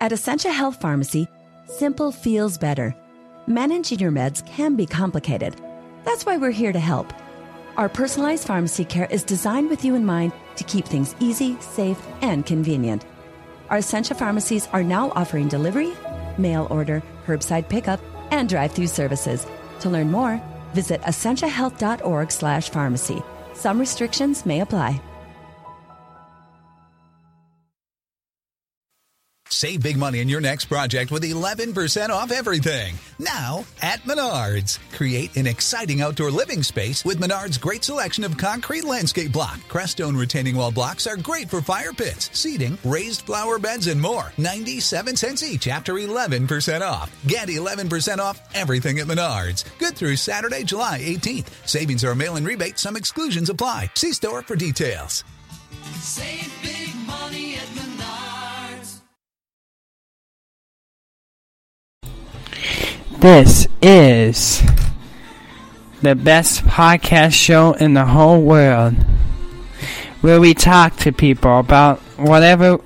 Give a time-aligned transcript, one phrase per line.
[0.00, 1.26] At Essentia Health Pharmacy,
[1.66, 2.94] simple feels better.
[3.48, 5.60] Managing your meds can be complicated.
[6.04, 7.12] That's why we're here to help.
[7.76, 12.00] Our personalized pharmacy care is designed with you in mind to keep things easy, safe,
[12.22, 13.04] and convenient.
[13.70, 15.94] Our Essentia pharmacies are now offering delivery,
[16.38, 17.98] mail order, curbside pickup,
[18.30, 19.48] and drive-through services.
[19.80, 20.40] To learn more,
[20.74, 23.22] visit essentiahealth.org/pharmacy.
[23.54, 25.02] Some restrictions may apply.
[29.58, 32.94] Save big money in your next project with 11% off everything.
[33.18, 34.78] Now at Menards.
[34.92, 39.58] Create an exciting outdoor living space with Menards' great selection of concrete landscape block.
[39.68, 44.32] Crestone retaining wall blocks are great for fire pits, seating, raised flower beds, and more.
[44.38, 47.10] 97 cents each after 11% off.
[47.26, 49.64] Get 11% off everything at Menards.
[49.80, 51.48] Good through Saturday, July 18th.
[51.66, 52.78] Savings are mail in rebate.
[52.78, 53.90] Some exclusions apply.
[53.96, 55.24] See store for details.
[55.96, 56.77] Save big
[63.18, 64.62] This is
[66.02, 68.94] the best podcast show in the whole world
[70.20, 72.76] where we talk to people about whatever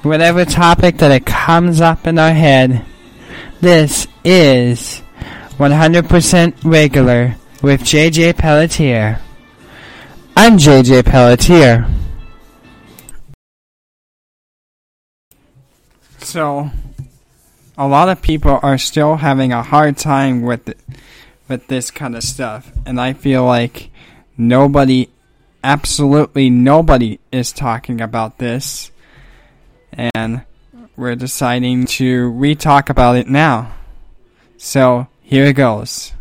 [0.00, 2.86] whatever topic that it comes up in our head.
[3.60, 5.02] This is
[5.58, 9.20] 100% regular with JJ Pelletier.
[10.34, 11.86] I'm JJ Pelletier.
[16.20, 16.70] So,
[17.80, 20.78] a lot of people are still having a hard time with it,
[21.48, 23.88] with this kind of stuff, and I feel like
[24.36, 25.08] nobody,
[25.64, 28.90] absolutely nobody, is talking about this,
[29.92, 30.42] and
[30.94, 33.72] we're deciding to re-talk about it now.
[34.58, 36.12] So here it goes.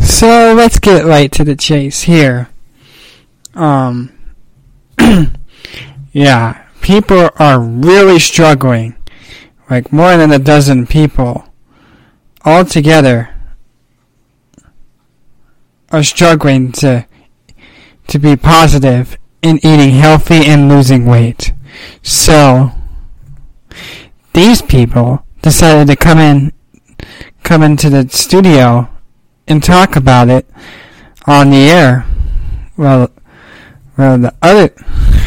[0.00, 2.48] So let's get right to the chase here.
[3.56, 4.12] Um,
[6.12, 8.94] yeah, people are really struggling
[9.70, 11.44] like more than a dozen people
[12.44, 13.34] all together
[15.90, 17.06] are struggling to
[18.06, 21.52] to be positive in eating healthy and losing weight.
[22.02, 22.70] So
[24.32, 26.52] these people decided to come in
[27.42, 28.88] come into the studio
[29.46, 30.46] and talk about it
[31.26, 32.06] on the air.
[32.76, 33.10] Well
[33.96, 34.72] well the other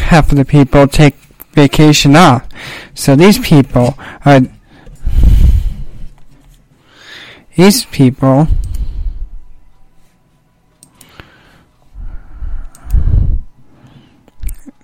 [0.06, 1.16] half of the people take
[1.52, 2.48] vacation off.
[2.94, 4.40] So these people are
[7.56, 8.48] these people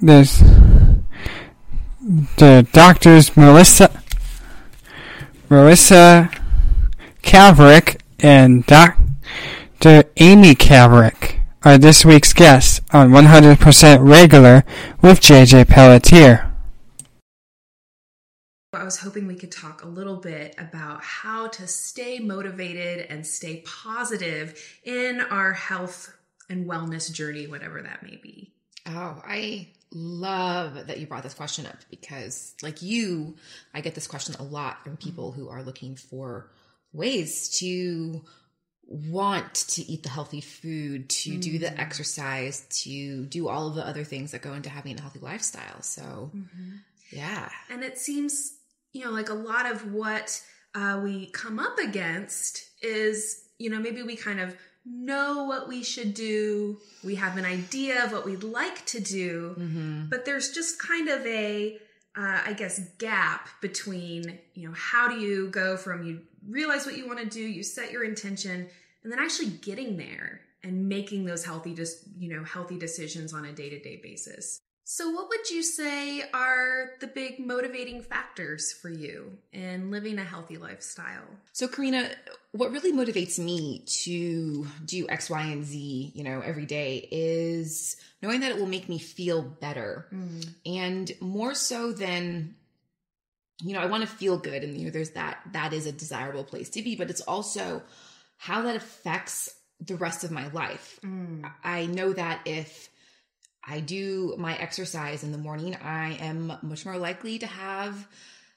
[0.01, 0.39] there's
[2.37, 3.91] the doctors Melissa
[5.49, 6.31] Melissa
[7.23, 10.05] Caverick and Dr.
[10.17, 14.65] Amy Caverick are this week's guests on 100% Regular
[15.03, 16.48] with JJ Pelletier.
[18.73, 23.27] I was hoping we could talk a little bit about how to stay motivated and
[23.27, 26.15] stay positive in our health
[26.51, 28.53] and wellness journey, whatever that may be.
[28.87, 33.37] Oh, I love that you brought this question up because, like you,
[33.73, 36.51] I get this question a lot from people who are looking for
[36.93, 38.23] ways to
[38.87, 41.41] want to eat the healthy food, to mm.
[41.41, 41.79] do the mm.
[41.79, 45.83] exercise, to do all of the other things that go into having a healthy lifestyle.
[45.83, 46.77] So, mm-hmm.
[47.11, 47.51] yeah.
[47.71, 48.58] And it seems,
[48.93, 50.43] you know, like a lot of what
[50.75, 55.83] uh, we come up against is, you know, maybe we kind of know what we
[55.83, 56.79] should do.
[57.05, 60.07] We have an idea of what we'd like to do, mm-hmm.
[60.09, 61.79] but there's just kind of a,
[62.17, 66.97] uh, I guess, gap between, you know, how do you go from you realize what
[66.97, 68.69] you want to do, you set your intention,
[69.03, 73.45] and then actually getting there and making those healthy just you know healthy decisions on
[73.45, 74.61] a day-to-day basis
[74.91, 80.25] so what would you say are the big motivating factors for you in living a
[80.25, 82.11] healthy lifestyle so Corrina
[82.53, 87.97] what really motivates me to do x y and z you know every day is
[88.23, 90.49] knowing that it will make me feel better mm.
[90.65, 92.55] and more so than
[93.63, 95.93] you know i want to feel good and you know there's that that is a
[95.93, 97.83] desirable place to be but it's also
[98.39, 100.99] how that affects the rest of my life.
[101.05, 101.49] Mm.
[101.63, 102.89] I know that if
[103.69, 108.09] I do my exercise in the morning, I am much more likely to have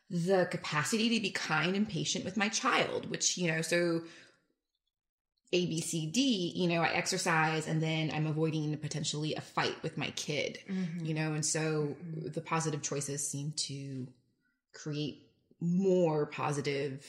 [0.09, 4.01] the capacity to be kind and patient with my child, which, you know, so
[5.53, 9.81] A, B, C, D, you know, I exercise and then I'm avoiding potentially a fight
[9.83, 11.05] with my kid, mm-hmm.
[11.05, 12.31] you know, and so mm-hmm.
[12.31, 14.07] the positive choices seem to
[14.73, 15.27] create
[15.59, 17.05] more positive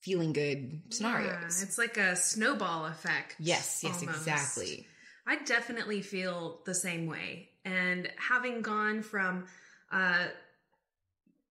[0.00, 1.58] feeling good scenarios.
[1.58, 3.36] Yeah, it's like a snowball effect.
[3.38, 4.18] Yes, yes, almost.
[4.18, 4.86] exactly.
[5.26, 7.48] I definitely feel the same way.
[7.64, 9.46] And having gone from
[9.90, 10.26] uh,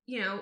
[0.06, 0.42] you know,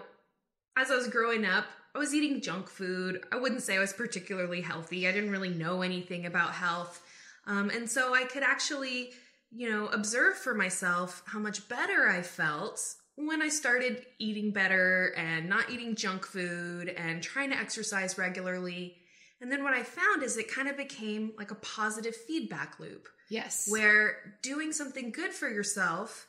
[0.77, 1.65] as I was growing up,
[1.95, 3.24] I was eating junk food.
[3.31, 5.07] I wouldn't say I was particularly healthy.
[5.07, 7.01] I didn't really know anything about health.
[7.45, 9.12] Um, and so I could actually,
[9.51, 12.81] you know, observe for myself how much better I felt
[13.15, 18.95] when I started eating better and not eating junk food and trying to exercise regularly.
[19.43, 23.09] And then what I found is it kind of became like a positive feedback loop
[23.29, 23.67] Yes.
[23.69, 26.27] where doing something good for yourself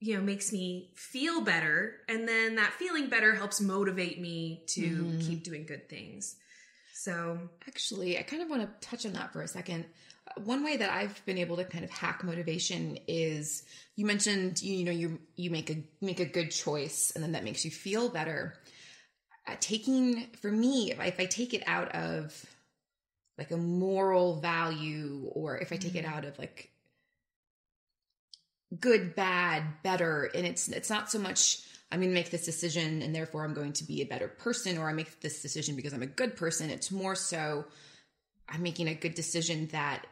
[0.00, 4.80] you know makes me feel better and then that feeling better helps motivate me to
[4.82, 5.18] Mm-hmm.
[5.20, 6.36] keep doing good things
[6.94, 7.38] so
[7.68, 9.84] Actually, I kind of want to touch on that for a second.
[10.28, 13.62] Uh, One way that I've been able to kind of hack motivation is
[13.96, 17.32] you mentioned you, you know you you make a make a good choice and then
[17.32, 18.54] that makes you feel better.
[19.46, 22.44] Uh, taking for me, if I, if I take it out of
[23.38, 26.70] like a moral value or if I take it out of like
[28.78, 33.02] good, bad, better, and it's it's not so much I'm going to make this decision
[33.02, 35.92] and therefore I'm going to be a better person or I make this decision because
[35.92, 36.70] I'm a good person.
[36.70, 37.64] It's more so
[38.48, 40.06] I'm making a good decision that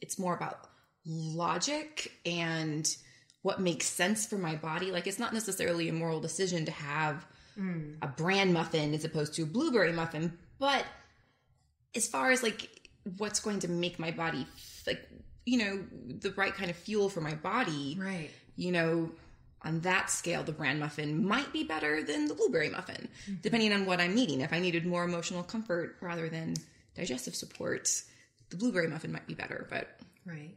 [0.00, 0.68] it's more about
[1.04, 2.88] logic and
[3.42, 4.92] what makes sense for my body.
[4.92, 7.26] Like it's not necessarily a moral decision to have
[7.58, 7.94] Hmm.
[8.02, 10.84] a bran muffin as opposed to a blueberry muffin, but
[11.94, 12.70] as far as like
[13.16, 14.46] what's going to make my body
[14.86, 15.08] like
[15.44, 15.82] you know
[16.20, 19.10] the right kind of fuel for my body right you know,
[19.62, 23.40] on that scale, the bran muffin might be better than the blueberry muffin, mm-hmm.
[23.40, 24.40] depending on what I'm needing.
[24.40, 26.54] If I needed more emotional comfort rather than
[26.94, 27.88] digestive support,
[28.50, 29.66] the blueberry muffin might be better.
[29.70, 29.88] But
[30.26, 30.54] right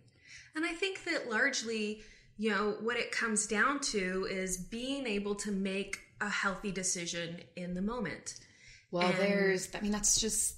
[0.56, 2.02] and i think that largely
[2.38, 7.42] you know what it comes down to is being able to make a healthy decision
[7.56, 8.36] in the moment
[8.92, 10.56] well, And- there's, I mean, that's just,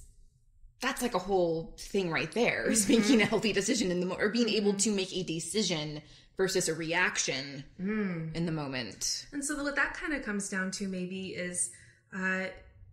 [0.80, 4.22] that's like a whole thing right there is making a healthy decision in the moment
[4.22, 6.02] or being able to make a decision
[6.36, 9.26] versus a reaction in the moment.
[9.32, 11.70] And so what that kind of comes down to maybe is,
[12.12, 12.46] uh,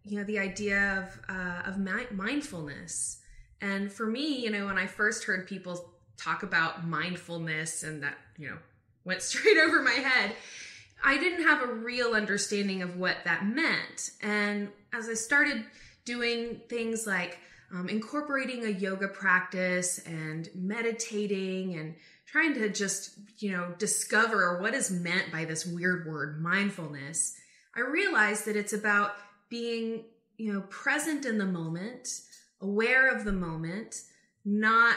[0.04, 3.18] you know, the idea of uh, of mi- mindfulness.
[3.62, 8.18] And for me, you know, when I first heard people talk about mindfulness, and that
[8.38, 8.58] you know
[9.06, 10.36] went straight over my head,
[11.04, 14.12] I didn't have a real understanding of what that meant.
[14.22, 15.64] And as I started
[16.06, 17.40] doing things like
[17.74, 21.96] um, incorporating a yoga practice and meditating and
[22.26, 27.36] trying to just, you know, discover what is meant by this weird word, mindfulness,
[27.76, 29.14] I realized that it's about
[29.50, 30.06] being,
[30.38, 32.08] you know, present in the moment,
[32.62, 33.96] aware of the moment,
[34.44, 34.96] not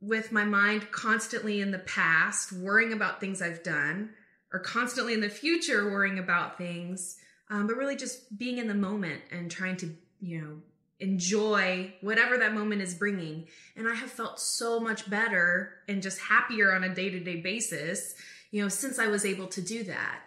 [0.00, 4.10] with my mind constantly in the past, worrying about things I've done,
[4.52, 7.16] or constantly in the future, worrying about things,
[7.50, 10.56] um, but really just being in the moment and trying to, you know,
[11.00, 13.46] enjoy whatever that moment is bringing.
[13.76, 17.40] And I have felt so much better and just happier on a day to day
[17.40, 18.14] basis,
[18.50, 20.20] you know, since I was able to do that.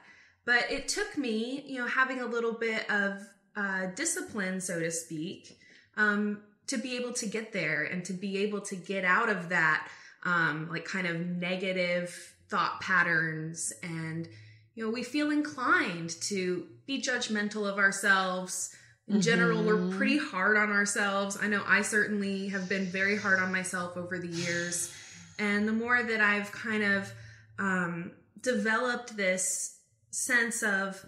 [0.45, 3.21] But it took me, you know, having a little bit of
[3.55, 5.59] uh, discipline, so to speak,
[5.97, 9.49] um, to be able to get there and to be able to get out of
[9.49, 9.87] that,
[10.23, 13.73] um, like kind of negative thought patterns.
[13.81, 14.27] And,
[14.75, 18.75] you know, we feel inclined to be judgmental of ourselves.
[19.07, 21.37] In general, we're pretty hard on ourselves.
[21.41, 24.93] I know I certainly have been very hard on myself over the years.
[25.37, 27.11] And the more that I've kind of
[27.59, 29.79] um, developed this
[30.11, 31.03] sense of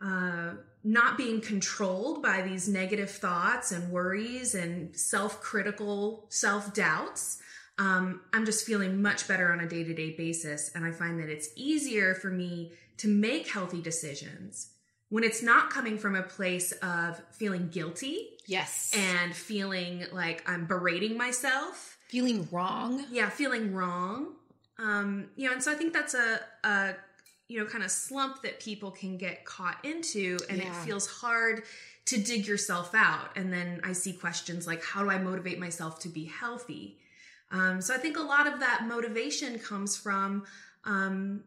[0.00, 0.52] uh,
[0.84, 7.41] not being controlled by these negative thoughts and worries and self-critical self-doubts
[7.78, 11.48] um, i'm just feeling much better on a day-to-day basis and i find that it's
[11.56, 14.68] easier for me to make healthy decisions
[15.08, 18.92] when it's not coming from a place of feeling guilty Yes.
[18.96, 21.96] and feeling like i'm berating myself.
[22.08, 23.04] Feeling wrong.
[23.10, 24.34] yeah feeling wrong.
[24.78, 26.94] Um you know and so i think that's a a
[27.48, 31.62] you know kind of slump that people can get caught into and it feels hard
[32.06, 33.30] to dig yourself out.
[33.36, 36.98] And then i see questions like how do i motivate myself to be healthy
[37.52, 40.44] um, so i think a lot of that motivation comes from
[40.84, 41.44] um,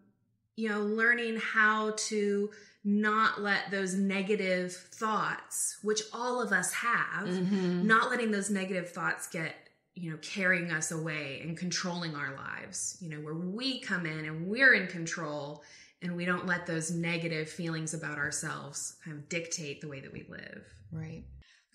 [0.55, 2.50] you know learning how to
[2.83, 7.85] not let those negative thoughts which all of us have Mm-hmm.
[7.88, 9.55] not letting those negative thoughts get
[9.95, 14.25] you know carrying us away and controlling our lives you know where we come in
[14.25, 15.63] and we're in control
[16.01, 20.12] and we don't let those negative feelings about ourselves kind of dictate the way that
[20.13, 21.24] we live Right.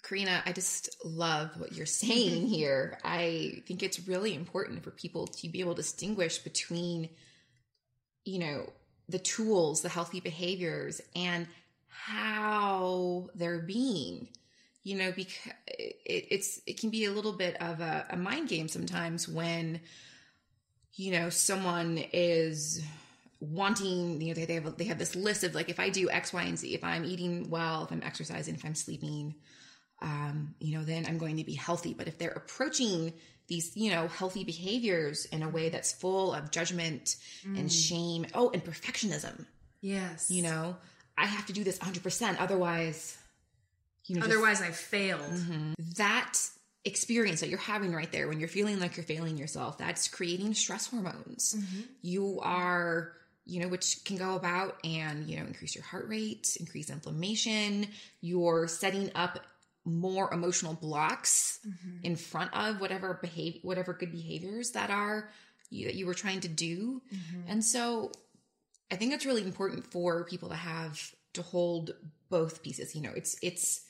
[0.03, 2.99] Corrina, I just love what you're saying here.
[3.05, 7.11] I think it's really important for people to be able to distinguish between,
[8.25, 8.73] you know,
[9.09, 11.47] the tools, the healthy behaviors, and
[11.89, 14.29] how they're being.
[14.83, 18.49] You know, because it, it's it can be a little bit of a, a mind
[18.49, 19.81] game sometimes when,
[20.95, 22.83] you know, someone is
[23.41, 26.09] wanting, you know, they, they have they have this list of like if I do
[26.11, 29.35] X, Y, and Z, if I'm eating well, if I'm exercising, if I'm sleeping,
[30.03, 31.95] um, you know, then I'm going to be healthy.
[31.95, 33.13] But if they're approaching
[33.49, 37.89] these, you know, healthy behaviors in a way that's full of judgment and mm.
[37.89, 39.45] shame, oh, and perfectionism,
[39.81, 40.31] Yes.
[40.31, 40.77] you know,
[41.19, 43.19] I have to do this 100%, otherwise,
[44.07, 45.21] you know, just- Otherwise, I failed.
[45.21, 45.73] Mm-hmm.
[45.97, 46.39] that
[46.85, 50.55] experience that you're having right there when you're feeling like you're failing yourself that's creating
[50.55, 51.81] stress hormones mm-hmm.
[52.01, 53.13] you are
[53.45, 57.87] you know which can go about and you know increase your heart rate increase inflammation
[58.23, 59.41] you're setting up
[59.85, 62.05] more emotional blocks mm-hmm.
[62.05, 65.31] in front of whatever behavior whatever good behaviors that are
[65.71, 67.41] you, that you were trying to do mm-hmm.
[67.49, 68.13] and so
[68.91, 71.93] i think it's really important for people to have to hold
[72.29, 73.83] both pieces you know it's it's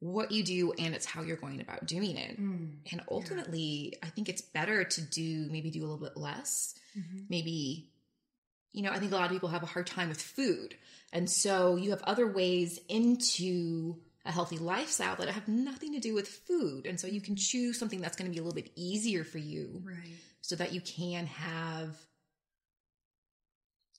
[0.00, 2.40] what you do and it's how you're going about doing it.
[2.40, 6.74] Mm, and ultimately, I think it's better to do maybe do a little bit less.
[6.96, 7.18] Mm-hmm.
[7.28, 7.90] Maybe,
[8.72, 10.76] you know, I think a lot of people have a hard time with food.
[11.12, 13.96] And so you have other ways into
[14.28, 16.86] a healthy lifestyle that have nothing to do with food.
[16.86, 17.40] And so you can mm-hmm.
[17.40, 20.14] choose something that's going to be a little bit easier for you Right.
[20.42, 21.96] so that you can have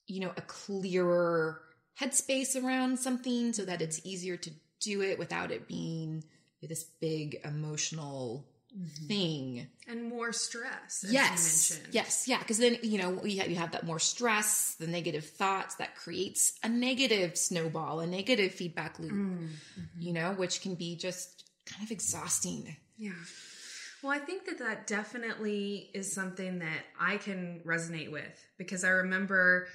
[0.07, 1.61] you know a clearer
[1.99, 6.23] headspace around something so that it's easier to do it without it being
[6.61, 8.45] this big emotional
[8.77, 9.07] Mm-hmm.
[9.07, 11.03] thing And more stress.
[11.03, 11.93] As yes You mentioned.
[11.95, 15.25] yes yeah because then you know you have, you have that more stress the negative
[15.25, 19.81] thoughts that creates a negative snowball a negative feedback loop mm, mm-hmm.
[19.99, 23.11] you know which can be just kind of exhausting Yeah.
[24.01, 28.89] Well, I think that that definitely is something that I can resonate with because I
[28.89, 29.67] remember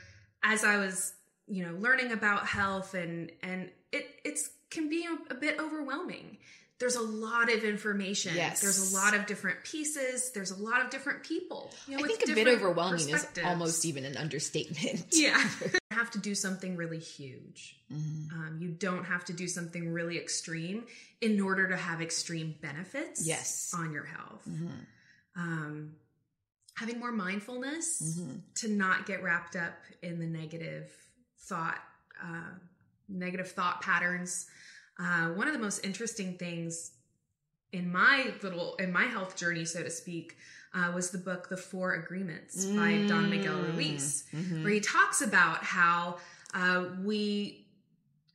[0.43, 1.15] as I was,
[1.47, 6.39] you know, learning about health and and it it's can be a, a bit overwhelming.
[6.81, 8.35] There's a lot of information.
[8.35, 8.61] Yes.
[8.61, 10.33] There's a lot of different pieces.
[10.33, 11.73] There's a lot of different people.
[11.87, 15.38] you know, i think a bit overwhelming is almost even an understatement Yeah.
[15.64, 17.76] you have to do something really huge.
[17.93, 18.35] Mm-hmm.
[18.38, 20.85] Um, you don't have to do something really extreme
[21.21, 23.73] in order to have extreme benefits Yes.
[23.76, 24.43] on your health.
[24.49, 24.71] Mhm.
[25.37, 25.95] Um,
[26.76, 28.40] having more mindfulness Mhm.
[28.57, 30.90] to not get wrapped up in the negative
[31.38, 31.78] thought,
[32.21, 32.50] uh,
[33.09, 34.47] negative thought patterns.
[34.99, 36.93] Uh, one of the most interesting things
[37.73, 40.37] in my little in my health journey, so to speak,
[40.75, 43.75] uh, was the book "The Four Agreements" by Don Miguel Mm.
[43.77, 44.63] Ruiz, Mhm.
[44.63, 46.19] where he talks about how
[46.53, 47.67] uh, we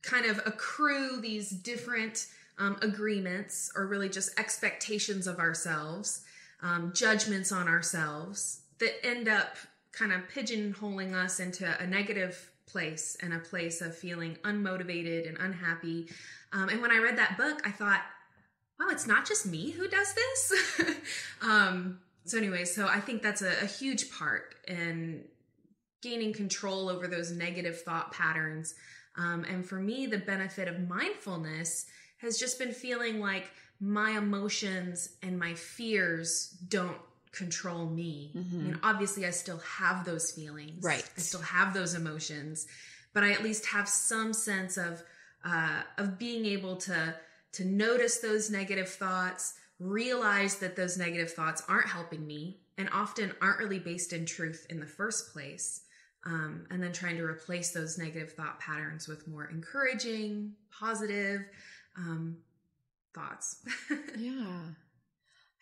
[0.02, 2.26] kind of accrue these different
[2.58, 6.20] um, agreements, or really just expectations of ourselves,
[6.60, 9.56] um, judgments on ourselves that end up
[9.92, 15.38] kind of pigeonholing us into a negative place and a place of feeling unmotivated and
[15.38, 16.08] unhappy.
[16.52, 18.00] Um, and when I read that book, I thought,
[18.78, 20.52] wow, it's not just me who does this.
[21.42, 25.24] um, so, anyway, so I think that's a, a huge part in
[26.02, 28.74] gaining control over those negative thought patterns.
[29.16, 31.86] Um, and for me, the benefit of mindfulness
[32.18, 33.50] has just been feeling like
[33.80, 36.98] my emotions and my fears don't
[37.32, 38.32] control me.
[38.34, 40.82] I mean, obviously, I still have those feelings.
[40.82, 41.08] Right.
[41.16, 42.66] I still have those emotions,
[43.12, 45.02] but I at least have some sense of
[45.44, 47.14] uh, of being able to
[47.52, 53.32] to notice those negative thoughts, realize that those negative thoughts aren't helping me, and often
[53.40, 55.82] aren't really based in truth in the first place.
[56.26, 61.40] Um, and then trying to replace those negative thought patterns with more encouraging, positive
[61.96, 62.36] um,
[63.14, 63.64] thoughts.
[64.18, 64.60] Yeah.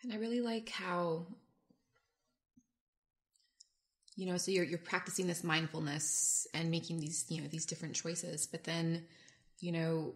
[0.03, 1.27] And I really like how
[4.19, 7.95] you know, so you're you're practicing this mindfulness and making these, you know, these different
[7.95, 9.05] choices, but then,
[9.61, 10.13] you know,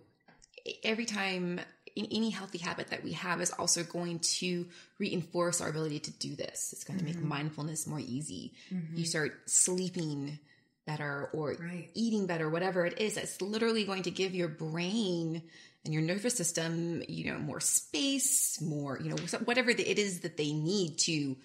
[0.84, 1.62] every time
[1.96, 4.68] in any healthy habit that we have is also going to
[5.00, 6.74] reinforce our ability to do this.
[6.74, 7.30] It's going to make mm-hmm.
[7.30, 8.52] mindfulness more easy.
[8.70, 9.04] You mm-hmm.
[9.04, 10.38] start sleeping
[10.86, 11.90] better or Right.
[11.94, 13.16] eating better, whatever it is.
[13.16, 15.44] It's literally going to give your brain
[15.86, 20.36] and your nervous system, you know, more space, more, you know, whatever it is that
[20.36, 21.38] they need to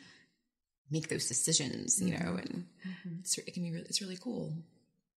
[0.91, 2.65] make those decisions, you know, and
[3.21, 4.53] it's, it can be really, it's really cool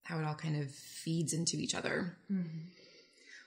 [0.04, 2.18] how it all kind of feeds into each other.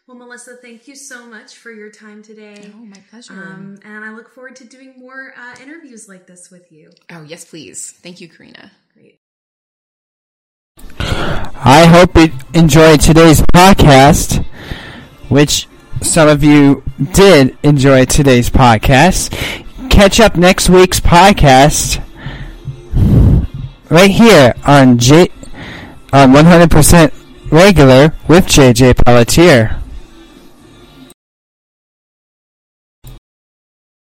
[0.07, 2.71] well, Melissa, thank you so much for your time today.
[2.75, 3.35] Oh, my pleasure.
[3.35, 6.93] Um, and I look forward to doing more uh, interviews like this with you.
[7.11, 7.90] oh, yes, please.
[7.90, 8.71] Thank you, Corrina.
[8.95, 9.19] Great.
[10.99, 14.45] I hope you enjoyed today's podcast,
[15.28, 15.69] which
[16.02, 19.31] some of you did enjoy today's podcast.
[19.90, 22.03] Catch up next week's podcast
[23.90, 25.28] right here on J
[26.12, 27.12] on 100%
[27.50, 29.80] regular with JJ Pelletier.